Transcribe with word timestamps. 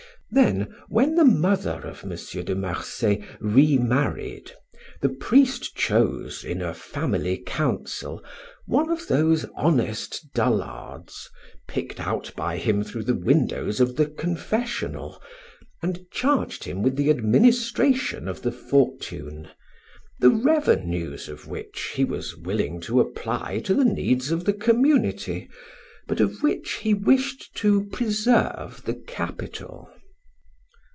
Then, 0.33 0.73
when 0.87 1.15
the 1.15 1.25
mother 1.25 1.81
of 1.85 2.05
M. 2.05 2.11
de 2.45 2.55
Marsay 2.55 3.21
remarried, 3.41 4.49
the 5.01 5.09
priest 5.09 5.75
chose, 5.75 6.45
in 6.45 6.61
a 6.61 6.73
family 6.73 7.43
council, 7.45 8.23
one 8.65 8.89
of 8.89 9.09
those 9.09 9.45
honest 9.57 10.33
dullards, 10.33 11.29
picked 11.67 11.99
out 11.99 12.31
by 12.37 12.55
him 12.55 12.81
through 12.81 13.03
the 13.03 13.13
windows 13.13 13.81
of 13.81 13.97
his 13.97 14.07
confessional, 14.17 15.21
and 15.83 16.05
charged 16.13 16.63
him 16.63 16.81
with 16.81 16.95
the 16.95 17.09
administration 17.09 18.29
of 18.29 18.41
the 18.41 18.53
fortune, 18.53 19.49
the 20.21 20.29
revenues 20.29 21.27
of 21.27 21.45
which 21.45 21.91
he 21.95 22.05
was 22.05 22.37
willing 22.37 22.79
to 22.79 23.01
apply 23.01 23.59
to 23.65 23.73
the 23.73 23.83
needs 23.83 24.31
of 24.31 24.45
the 24.45 24.53
community, 24.53 25.49
but 26.07 26.21
of 26.21 26.41
which 26.41 26.75
he 26.83 26.93
wished 26.93 27.53
to 27.53 27.83
preserve 27.89 28.81
the 28.85 28.95
capital. 28.95 29.89